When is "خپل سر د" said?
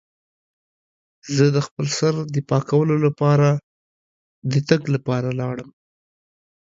1.67-2.37